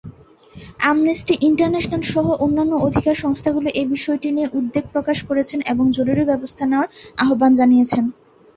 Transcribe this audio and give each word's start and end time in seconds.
Amnesty 0.79 1.35
International 1.49 2.03
সহ 2.13 2.25
অন্যান্য 2.45 2.73
অধিকার 2.87 3.15
সংস্থাগুলি 3.23 3.69
এই 3.73 3.87
বিষয়টি 3.95 4.27
নিয়ে 4.31 4.51
উদ্বেগ 4.57 4.85
প্রকাশ 4.93 5.17
করেছে 5.29 5.55
এবং 5.71 5.85
জরুরি 5.97 6.23
ব্যবস্থা 6.31 6.63
নেওয়ার 6.65 6.89
আহ্বান 7.23 7.51
জানিয়েছে। 7.59 7.99